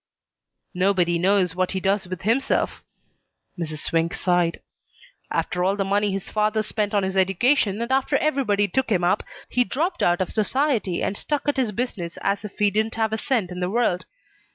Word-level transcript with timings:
"Nobody 0.73 1.19
knows 1.19 1.53
what 1.53 1.73
he 1.73 1.79
does 1.79 2.07
with 2.07 2.23
himself." 2.23 2.83
Mrs. 3.55 3.81
Swink 3.83 4.15
sighed. 4.15 4.59
"After 5.29 5.63
all 5.63 5.75
the 5.75 5.83
money 5.85 6.09
his 6.11 6.31
father 6.31 6.63
spent 6.63 6.95
on 6.95 7.03
his 7.03 7.15
education, 7.15 7.79
and 7.79 7.91
after 7.91 8.17
everybody 8.17 8.67
took 8.67 8.89
him 8.91 9.03
up, 9.03 9.21
he 9.47 9.63
dropped 9.63 10.01
out 10.01 10.19
of 10.19 10.31
society 10.31 11.03
and 11.03 11.15
stuck 11.15 11.47
at 11.47 11.57
his 11.57 11.71
business 11.71 12.17
as 12.23 12.43
if 12.43 12.57
he 12.57 12.71
didn't 12.71 12.95
have 12.95 13.13
a 13.13 13.17
cent 13.19 13.51
in 13.51 13.59
the 13.59 13.69
world. 13.69 14.05